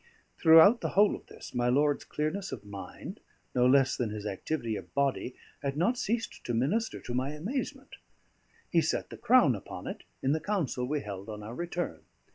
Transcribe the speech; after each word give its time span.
Throughout 0.35 0.81
the 0.81 0.89
whole 0.97 1.15
of 1.15 1.27
this, 1.27 1.53
my 1.53 1.69
lord's 1.69 2.05
clearness 2.05 2.51
of 2.51 2.65
mind, 2.65 3.19
no 3.53 3.67
less 3.67 3.95
than 3.95 4.09
his 4.09 4.25
activity 4.25 4.75
of 4.75 4.95
body, 4.95 5.35
had 5.61 5.77
not 5.77 5.95
ceased 5.95 6.43
to 6.43 6.55
minister 6.55 6.99
to 6.99 7.13
my 7.13 7.33
amazement. 7.33 7.97
He 8.71 8.81
set 8.81 9.11
the 9.11 9.17
crown 9.17 9.53
upon 9.53 9.85
it 9.85 10.01
in 10.23 10.31
the 10.31 10.39
council 10.39 10.85
we 10.87 11.01
held 11.01 11.29
on 11.29 11.43
our 11.43 11.53
return. 11.53 12.01